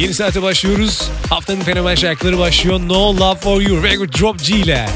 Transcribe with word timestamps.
Yeni 0.00 0.14
saate 0.14 0.42
başlıyoruz. 0.42 1.10
Haftanın 1.30 1.60
fenomen 1.60 1.94
şarkıları 1.94 2.38
başlıyor. 2.38 2.80
No 2.86 3.16
Love 3.16 3.40
For 3.40 3.62
You, 3.62 3.82
Record 3.82 4.20
Drop 4.20 4.38
G 4.38 4.56
ile. 4.56 4.88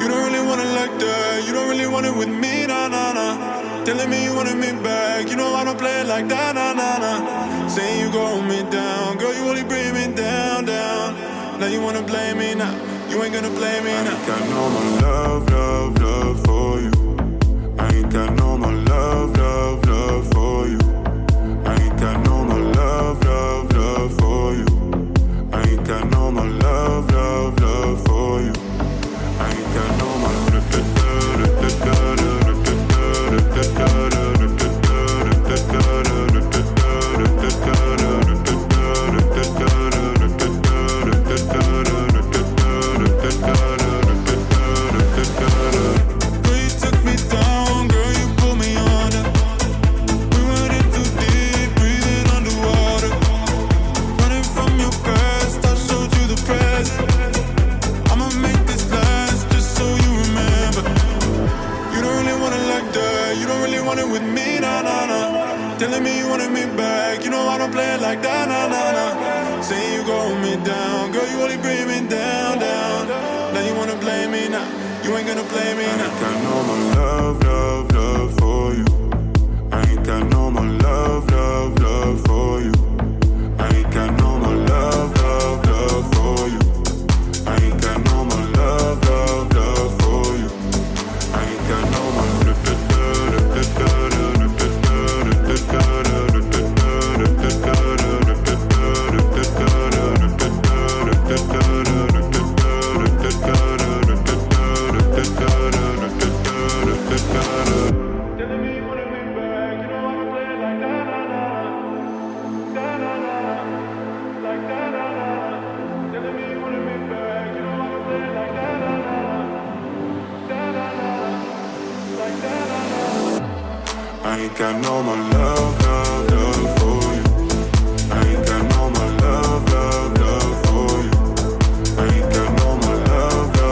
You 0.00 0.08
don't 0.08 0.32
really 0.32 0.46
want 0.48 0.60
like 0.74 0.98
that, 0.98 1.46
you 1.46 1.52
don't 1.52 1.68
really 1.68 1.86
want 1.86 2.06
it 2.06 2.14
with 2.16 2.28
me, 2.28 2.66
nah. 2.66 2.91
Telling 3.84 4.10
me 4.10 4.24
you 4.24 4.34
wanted 4.34 4.56
me 4.58 4.72
back, 4.82 5.28
you 5.28 5.36
know 5.36 5.54
I 5.54 5.64
don't 5.64 5.76
play 5.78 6.04
like 6.04 6.28
that, 6.28 6.54
nah, 6.54 6.72
nah, 6.72 6.98
nah. 6.98 7.68
Saying 7.68 8.00
you 8.00 8.12
gon' 8.12 8.46
me 8.48 8.62
down, 8.70 9.18
girl, 9.18 9.34
you 9.34 9.42
only 9.42 9.64
bring 9.64 9.92
me 9.94 10.14
down, 10.14 10.64
down. 10.66 11.16
Now 11.58 11.66
you 11.66 11.80
wanna 11.80 12.02
blame 12.02 12.38
me 12.38 12.54
now, 12.54 12.72
you 13.08 13.22
ain't 13.22 13.34
gonna 13.34 13.50
blame 13.50 13.84
me 13.84 13.90
I 13.92 14.04
now. 14.04 14.16
ain't 14.16 14.26
got 14.26 14.40
no 14.50 14.70
more 14.70 15.00
love, 15.02 15.50
love, 15.50 15.98
love 16.00 16.44
for 16.46 16.80
you. 16.80 16.92
I 17.78 17.88
ain't 17.94 18.12
got 18.12 18.34
no 18.36 18.51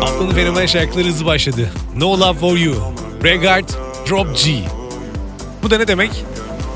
Haftanın 0.01 0.35
fenomen 0.35 0.67
şarkıları 0.67 1.07
hızlı 1.09 1.27
başladı. 1.27 1.71
No 1.97 2.21
Love 2.21 2.39
For 2.39 2.57
You, 2.57 2.75
Regard 3.25 3.69
Drop 4.11 4.37
G. 4.37 4.63
Bu 5.63 5.71
da 5.71 5.79
ne 5.79 5.89
demek? 5.89 6.25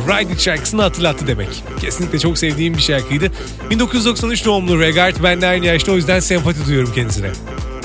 Ride 0.08 0.32
It 0.32 0.40
şarkısını 0.40 0.82
hatırlattı 0.82 1.26
demek. 1.26 1.64
Kesinlikle 1.80 2.18
çok 2.18 2.38
sevdiğim 2.38 2.74
bir 2.74 2.82
şarkıydı. 2.82 3.32
1993 3.70 4.44
doğumlu 4.44 4.80
Regard 4.80 5.22
benimle 5.22 5.46
aynı 5.46 5.66
yaşta 5.66 5.92
o 5.92 5.96
yüzden 5.96 6.20
sempati 6.20 6.66
duyuyorum 6.66 6.92
kendisine. 6.94 7.30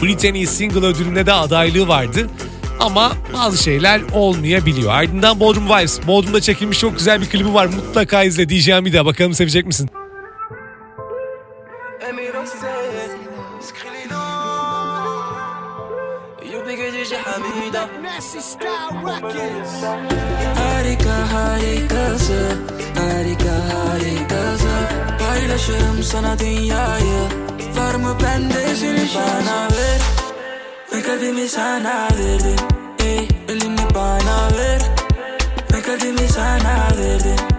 Britney 0.01 0.45
Single 0.45 0.85
ödülünde 0.85 1.25
de 1.25 1.33
adaylığı 1.33 1.87
vardı 1.87 2.27
ama 2.79 3.11
bazı 3.33 3.63
şeyler 3.63 4.01
olmayabiliyor. 4.13 4.93
Ardından 4.93 5.39
Bodrum 5.39 5.65
Vibes. 5.65 6.07
Bodrum'da 6.07 6.41
çekilmiş 6.41 6.79
çok 6.79 6.97
güzel 6.97 7.21
bir 7.21 7.25
klibi 7.29 7.53
var. 7.53 7.65
Mutlaka 7.65 8.23
izle. 8.23 8.49
Diyeceğim 8.49 8.85
bir 8.85 8.93
de 8.93 9.05
bakalım 9.05 9.33
sevecek 9.33 9.65
misin? 9.65 9.89
Harika 20.55 21.33
harikası. 21.33 22.57
Harika 22.97 23.53
harikası. 23.73 24.69
Paylaşırım 25.19 26.03
sana 26.03 26.39
dünyayı. 26.39 27.21
Var 27.77 27.95
mı 27.95 28.17
bende 28.23 28.75
seni 28.75 29.09
bana 29.15 29.67
ver 29.77 30.18
kalbimi 31.09 31.47
sana 31.49 32.07
verdim 32.17 32.67
Ey 33.03 33.27
elini 33.49 33.85
bana 33.95 34.49
ver 34.57 34.81
Ben 35.73 35.81
kalbimi 35.81 36.27
sana 36.27 36.87
verdim 36.97 37.58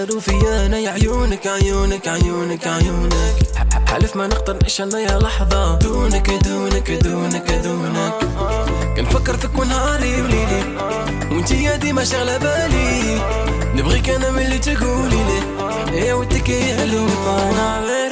داروا 0.00 0.20
فيا 0.20 0.66
أنا 0.66 0.78
يا 0.78 0.90
عيونك 0.90 1.46
عيونك 1.46 2.08
عيونك 2.08 2.66
عيونك. 2.66 3.34
حلف 3.88 4.16
ما 4.16 4.26
نقدر 4.26 4.52
نعيش 4.62 4.80
أنا 4.80 5.00
يا 5.00 5.18
لحظة. 5.18 5.74
دونك 5.78 6.30
دونك 6.30 6.90
دونك 6.90 7.50
دونك. 7.50 8.14
كنفكر 8.96 9.36
فيك 9.36 9.58
ونهاري 9.58 10.22
وليلي. 10.22 10.62
وانتي 11.32 11.62
يا 11.64 11.76
ديما 11.76 12.04
شغلة 12.04 12.38
بالي. 12.38 13.20
نبغيك 13.74 14.08
أنا 14.10 14.30
من 14.30 14.42
اللي 14.42 14.58
تقولي 14.58 15.22
لي. 15.28 15.40
يا 16.06 16.14
ودك 16.14 16.48
يا 16.48 16.84
لون 16.86 17.10
أنا 17.28 17.80
غير 17.86 18.10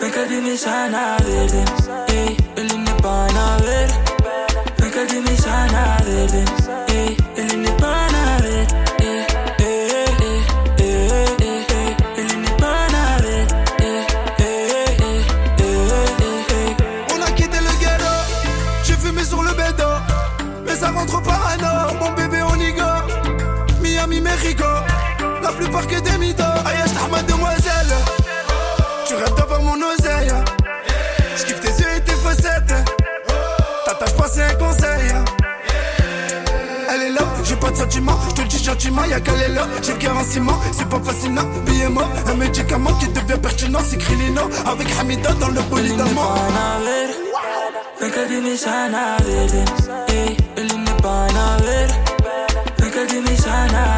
Ben 0.00 0.10
kalbimi 0.14 0.56
sana 0.64 1.16
verdim 1.26 1.68
Ey 2.16 2.30
elini 2.60 2.94
bana 3.04 3.46
ver 3.64 3.88
Ben 4.78 4.90
kalbimi 4.94 5.34
sana 5.44 5.82
Hiroshima, 38.68 39.06
y'a 39.06 39.20
Kalelo. 39.20 39.62
J'ai 39.82 39.92
le 39.92 39.98
cœur 39.98 40.16
en 40.16 40.24
ciment, 40.24 40.58
c'est 40.72 40.88
pas 40.88 41.00
fascinant. 41.00 41.46
Mort, 41.90 42.10
un 42.26 42.34
médicament 42.34 42.92
qui 43.00 43.08
devient 43.08 43.40
pertinent. 43.40 43.78
C'est 43.82 43.96
Krilino 43.96 44.42
avec 44.66 44.88
Hamida 45.00 45.32
dans 45.34 45.48
le. 45.48 45.58
Elini 52.98 53.36
sana 53.36 53.96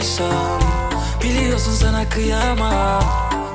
yaklaşsam 0.00 0.60
Biliyorsun 1.22 1.72
sana 1.72 2.08
kıyamam. 2.08 3.02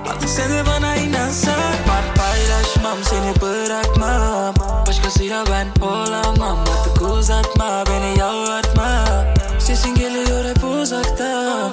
Artık 0.10 0.30
sen 0.30 0.52
de 0.52 0.64
bana 0.66 0.96
inansan. 0.96 1.74
Ben 1.88 2.16
paylaşmam 2.16 2.98
seni 3.04 3.42
bırakmam. 3.42 4.56
Başkasıyla 4.88 5.44
ben 5.52 5.86
olamam. 5.86 6.60
Artık 6.60 7.02
uzatma 7.02 7.84
beni 7.90 8.20
yalvartma. 8.20 9.06
Sesin 9.60 9.96
geliyor 9.96 10.46
hep 10.46 10.64
uzaktan. 10.64 11.72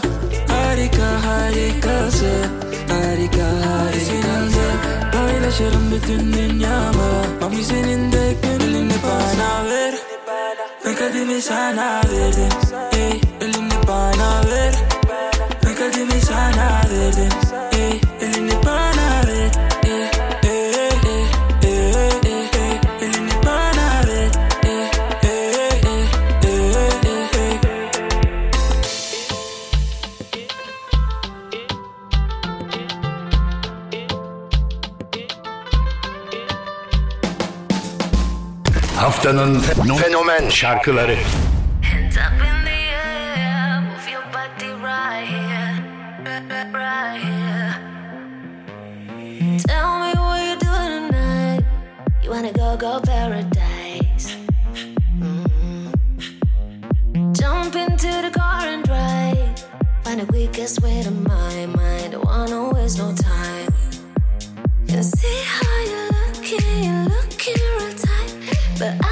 Harika 0.49 1.27
harikasın 1.27 2.47
Harika 2.89 3.45
harikasın 3.45 4.81
Paylaşırım 5.13 5.91
bütün 5.91 6.33
dünyamı. 6.33 7.25
Mami 7.41 7.65
senin 7.65 8.13
de 8.13 8.37
gönlünü 8.43 8.95
bana 9.05 9.71
ver. 9.71 9.95
Ben 10.87 10.95
kalbimi 10.95 11.43
sana 11.43 12.01
verdim. 12.13 12.49
Ey 12.93 13.32
right 46.73 47.19
here. 47.19 47.75
Tell 49.67 49.99
me 50.01 50.13
what 50.19 50.39
you're 50.47 50.63
doing 50.69 50.93
tonight. 51.09 51.63
You 52.23 52.31
wanna 52.31 52.53
go 52.53 52.77
go 52.77 53.01
paradise? 53.01 54.37
Mhm. 55.19 55.93
Jump 57.41 57.77
into 57.77 58.11
the 58.25 58.31
car 58.31 58.63
and 58.75 58.85
drive. 58.85 59.55
Find 60.05 60.21
the 60.21 60.27
quickest 60.27 60.83
way 60.83 61.03
to 61.03 61.11
my 61.11 61.67
mind. 61.67 62.11
Wanna 62.25 62.61
waste 62.75 62.99
no 62.99 63.09
time. 63.15 63.73
Can 64.89 65.03
see 65.03 65.39
how 65.57 65.77
you're 65.91 66.11
looking, 66.21 66.85
you're 66.85 67.07
looking 67.15 67.61
real 67.79 67.95
tight. 68.07 68.33
But 68.79 68.93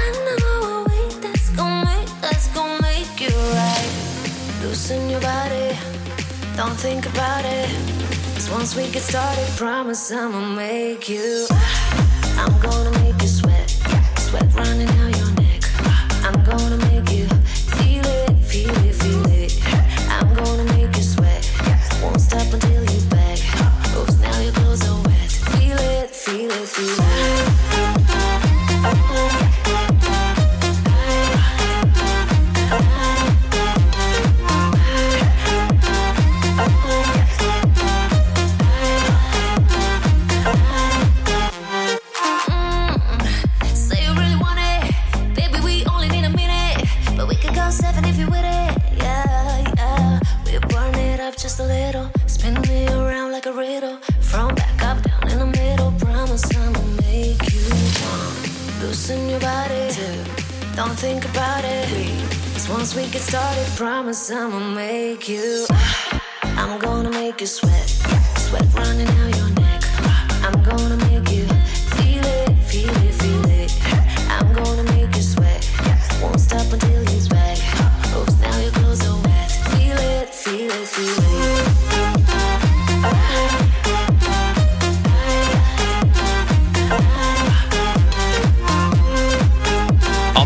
Loosen 4.81 5.11
your 5.11 5.21
body, 5.21 5.77
don't 6.57 6.75
think 6.75 7.05
about 7.05 7.45
it. 7.45 7.69
'Cause 8.33 8.49
once 8.49 8.75
we 8.75 8.89
get 8.89 9.03
started, 9.03 9.47
promise 9.55 10.11
I'ma 10.11 10.39
make 10.39 11.07
you. 11.07 11.47
I'm 12.39 12.59
gonna 12.59 12.89
make 12.97 13.21
you 13.21 13.27
sweat, 13.27 13.69
sweat 14.17 14.47
running 14.55 14.87
down 14.87 15.13
your 15.19 15.31
neck. 15.43 15.61
I'm 16.25 16.43
gonna 16.43 16.77
make 16.89 17.11
you 17.11 17.27
feel 17.77 18.07
it, 18.21 18.31
feel 18.51 18.75
it, 18.87 18.95
feel 19.03 19.25
it. 19.27 19.53
I'm 20.09 20.33
gonna 20.33 20.65
make 20.73 20.97
you 20.97 21.03
sweat, 21.03 21.43
won't 22.01 22.19
stop 22.19 22.51
until 22.51 22.83
you 22.91 23.01
back. 23.15 23.37
Oops, 23.95 24.17
now 24.17 24.35
your 24.39 24.53
clothes 24.53 24.83
are 24.89 24.99
wet. 25.07 25.31
Feel 25.53 25.77
it, 25.77 26.09
feel 26.09 26.49
it, 26.49 26.67
feel 26.67 26.99
it. 26.99 27.30
Loosen 59.11 59.29
your 59.29 59.39
body, 59.41 59.89
don't 60.75 60.97
think 60.97 61.25
about 61.25 61.65
it. 61.65 61.89
Cause 62.53 62.69
once 62.69 62.95
we 62.95 63.09
get 63.09 63.21
started, 63.21 63.67
promise 63.75 64.31
I'ma 64.31 64.59
make 64.59 65.27
you. 65.27 65.65
I'm 66.43 66.79
gonna 66.79 67.09
make 67.09 67.41
you 67.41 67.47
sweat, 67.47 67.89
sweat 68.37 68.65
running 68.73 69.07
down 69.07 69.29
your 69.33 69.49
neck. 69.49 69.60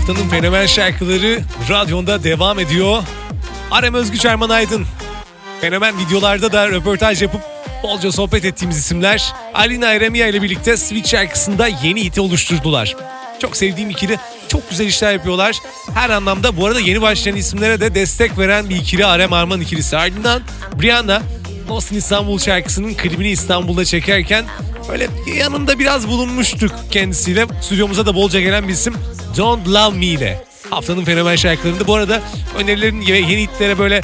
Haftanın 0.07 0.29
fenomen 0.29 0.65
şarkıları 0.65 1.41
radyonda 1.69 2.23
devam 2.23 2.59
ediyor. 2.59 3.03
Arem 3.71 3.93
Özgüç 3.93 4.25
Erman 4.25 4.49
Aydın. 4.49 4.85
Fenomen 5.61 5.99
videolarda 5.99 6.51
da 6.51 6.69
röportaj 6.69 7.21
yapıp 7.21 7.41
bolca 7.83 8.11
sohbet 8.11 8.45
ettiğimiz 8.45 8.77
isimler 8.77 9.33
Alina 9.53 9.93
Eremia 9.93 10.27
ile 10.27 10.41
birlikte 10.41 10.77
Switch 10.77 11.09
şarkısında 11.09 11.67
yeni 11.67 12.03
hiti 12.03 12.21
oluşturdular. 12.21 12.95
Çok 13.39 13.57
sevdiğim 13.57 13.89
ikili 13.89 14.19
çok 14.47 14.69
güzel 14.69 14.85
işler 14.85 15.13
yapıyorlar. 15.13 15.55
Her 15.95 16.09
anlamda 16.09 16.57
bu 16.57 16.65
arada 16.65 16.79
yeni 16.79 17.01
başlayan 17.01 17.35
isimlere 17.35 17.81
de 17.81 17.95
destek 17.95 18.37
veren 18.37 18.69
bir 18.69 18.75
ikili 18.75 19.05
Arem 19.05 19.33
Arman 19.33 19.61
ikilisi. 19.61 19.97
Ardından 19.97 20.41
Brianna 20.81 21.21
Lost 21.69 21.91
in 21.91 21.97
İstanbul 21.97 22.39
şarkısının 22.39 22.93
klibini 22.93 23.29
İstanbul'da 23.29 23.85
çekerken 23.85 24.45
böyle 24.89 25.07
yanında 25.37 25.79
biraz 25.79 26.07
bulunmuştuk 26.07 26.71
kendisiyle. 26.91 27.45
Stüdyomuza 27.61 28.05
da 28.05 28.15
bolca 28.15 28.39
gelen 28.39 28.67
bir 28.67 28.73
isim 28.73 28.93
Don't 29.37 29.67
Love 29.67 29.97
Me 29.97 30.05
ile. 30.05 30.43
Haftanın 30.69 31.03
fenomen 31.05 31.35
şarkılarında 31.35 31.87
bu 31.87 31.95
arada 31.95 32.21
önerilerin 32.57 33.01
ve 33.01 33.17
yeni 33.17 33.41
hitlere 33.41 33.79
böyle 33.79 34.01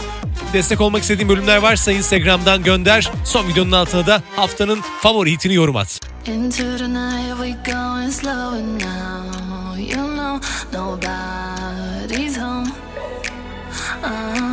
destek 0.53 0.81
olmak 0.81 1.01
istediğin 1.01 1.29
bölümler 1.29 1.57
varsa 1.57 1.91
Instagram'dan 1.91 2.63
gönder. 2.63 3.11
Son 3.25 3.47
videonun 3.47 3.71
altına 3.71 4.07
da 4.07 4.23
haftanın 4.35 4.79
favori 5.01 5.31
hitini 5.31 5.53
yorum 5.53 5.75
at. 5.75 6.00
Into 6.27 6.77
the 6.77 6.88
night 6.88 7.38
we 7.38 7.71
going 7.73 8.11
slow 8.11 8.61
now 8.61 9.81
you 9.81 10.07
know 10.07 10.39
nobody's 10.73 12.38
home. 12.38 12.71
Uh, 14.03 14.38
in 14.38 14.50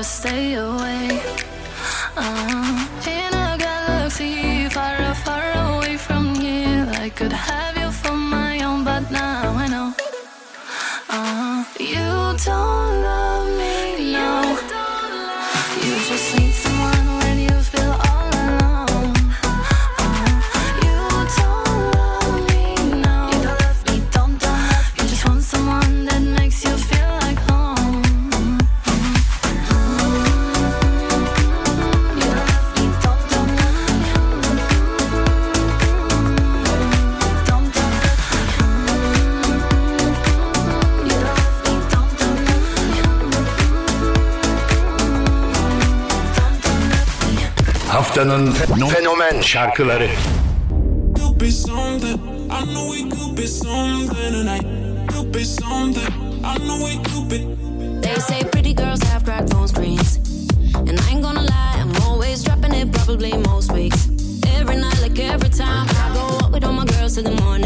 to 0.00 0.04
stay 0.04 0.54
away. 0.54 1.20
Uh, 2.16 2.88
in 3.06 3.32
a 3.34 3.56
galaxy 3.58 4.66
far, 4.70 5.14
far 5.26 5.46
away 5.68 5.96
from 5.98 6.34
here, 6.36 6.88
I 7.04 7.10
could 7.10 7.32
have 7.32 7.76
you 7.76 7.90
for 7.90 8.16
my 8.16 8.64
own, 8.64 8.82
but 8.82 9.10
now 9.10 9.52
I 9.64 9.66
know. 9.68 9.92
Uh, 11.10 11.64
you 11.78 12.08
don't 12.46 12.89
Haftanın 48.20 48.52
fenomen 48.88 49.40
şarkıları. 49.40 50.08
Could 51.16 51.40
be 51.40 51.50
something. 51.50 52.20
I 52.50 52.64
know 52.64 52.96
we 52.96 53.16
could 53.16 53.38
be 53.38 53.46
something 53.46 54.32
tonight. 54.32 54.64
Could 55.08 55.34
be 55.34 55.44
something. 55.44 56.12
I 56.44 56.58
know 56.58 56.86
we 56.86 57.02
could 57.02 57.30
be. 57.30 57.38
They 58.02 58.20
say 58.20 58.40
pretty 58.52 58.74
girls 58.74 59.02
have 59.02 59.24
cracked 59.24 59.52
phone 59.52 59.68
screens. 59.68 60.18
And 60.74 61.00
I 61.00 61.12
ain't 61.12 61.22
gonna 61.22 61.42
lie, 61.42 61.80
I'm 61.80 62.02
always 62.02 62.44
dropping 62.44 62.74
it 62.74 62.92
probably 62.92 63.32
most 63.48 63.72
weeks. 63.72 64.08
Every 64.60 64.76
night, 64.76 65.00
like 65.00 65.18
every 65.18 65.50
time, 65.50 65.86
I 65.88 66.14
go 66.14 66.44
out 66.44 66.52
with 66.52 66.64
all 66.64 66.72
my 66.72 66.84
girls 66.84 67.14
till 67.14 67.24
the 67.24 67.42
morning. 67.42 67.59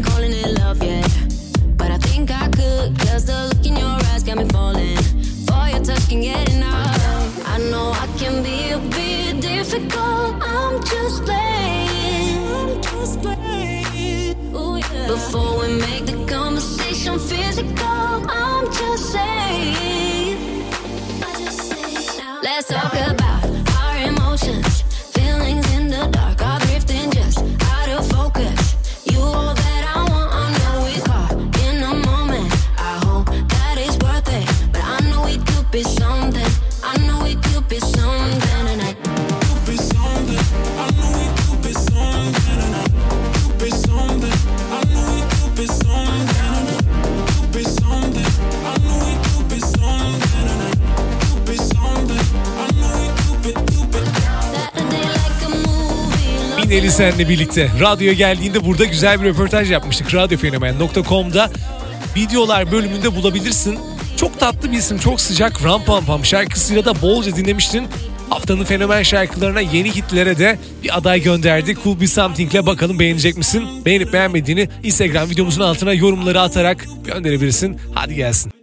Ain't 0.00 0.06
calling 0.06 0.32
it 0.32 0.58
love 0.58 0.82
yet. 0.82 1.10
But 1.76 1.90
I 1.90 1.98
think 1.98 2.30
I 2.30 2.48
could, 2.48 2.98
cause 2.98 3.26
the 3.26 3.48
look 3.48 3.66
in 3.66 3.76
your 3.76 3.96
eyes 4.10 4.22
got 4.22 4.38
me 4.38 4.46
falling. 4.48 4.96
For 5.46 5.68
your 5.68 5.82
touch 5.84 6.08
can 6.08 6.20
get 6.20 6.48
enough. 6.50 7.46
I 7.46 7.58
know 7.70 7.92
I 7.92 8.06
can 8.18 8.42
be 8.42 8.70
a 8.70 8.78
bit 8.78 9.40
difficult. 9.40 10.36
I'm 10.40 10.80
just 10.84 11.24
playing. 11.24 12.38
I'm 12.54 12.82
just 12.82 13.20
playing. 13.20 14.54
Ooh, 14.54 14.76
yeah. 14.76 15.06
Before 15.06 15.60
we 15.60 15.68
make 15.86 16.06
the 16.06 16.24
conversation 16.26 17.18
physical, 17.18 18.20
I'm 18.30 18.66
just 18.72 19.12
saying. 19.12 20.64
Just 21.38 22.22
Let's 22.42 22.68
talk 22.68 22.92
about 22.92 23.19
movie. 56.70 56.80
Mineli 56.80 56.90
senle 56.90 57.28
birlikte 57.28 57.68
radyoya 57.80 58.12
geldiğinde 58.12 58.64
burada 58.64 58.84
güzel 58.84 59.22
bir 59.22 59.26
röportaj 59.26 59.70
yapmıştık 59.70 60.14
radyofenomen.com'da. 60.14 61.50
Videolar 62.16 62.72
bölümünde 62.72 63.16
bulabilirsin. 63.16 63.78
Çok 64.16 64.40
tatlı 64.40 64.72
bir 64.72 64.76
isim, 64.76 64.98
çok 64.98 65.20
sıcak 65.20 65.64
Ram 65.64 65.84
Pam 65.84 66.04
Pam 66.04 66.24
şarkısıyla 66.24 66.84
da 66.84 67.02
bolca 67.02 67.36
dinlemiştin. 67.36 67.86
Haftanın 68.30 68.64
fenomen 68.64 69.02
şarkılarına 69.02 69.60
yeni 69.60 69.90
hitlere 69.90 70.38
de 70.38 70.58
bir 70.82 70.98
aday 70.98 71.22
gönderdi. 71.22 71.76
Cool 71.84 72.00
Be 72.00 72.06
Something'le 72.06 72.66
bakalım 72.66 72.98
beğenecek 72.98 73.36
misin? 73.36 73.64
Beğenip 73.84 74.12
beğenmediğini 74.12 74.68
Instagram 74.82 75.30
videomuzun 75.30 75.62
altına 75.62 75.92
yorumları 75.92 76.40
atarak 76.40 76.86
gönderebilirsin. 77.04 77.80
Hadi 77.94 78.14
gelsin. 78.14 78.59